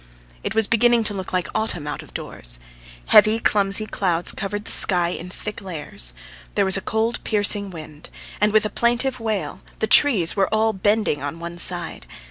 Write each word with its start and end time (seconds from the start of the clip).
It 0.43 0.55
was 0.55 0.65
beginning 0.65 1.03
to 1.03 1.13
look 1.13 1.31
like 1.31 1.47
autumn 1.53 1.85
out 1.85 2.01
of 2.01 2.11
doors. 2.15 2.57
Heavy, 3.09 3.37
clumsy 3.39 3.85
clouds 3.85 4.31
covered 4.31 4.65
the 4.65 4.71
sky 4.71 5.09
in 5.09 5.29
thick 5.29 5.61
layers; 5.61 6.13
there 6.55 6.65
was 6.65 6.75
a 6.75 6.81
cold, 6.81 7.23
piercing 7.23 7.69
wind, 7.69 8.09
and 8.41 8.51
with 8.51 8.65
a 8.65 8.71
plaintive 8.71 9.19
wail 9.19 9.61
the 9.77 9.85
trees 9.85 10.35
were 10.35 10.51
all 10.51 10.73
bending 10.73 11.21
on 11.21 11.39
one 11.39 11.59
side. 11.59 12.07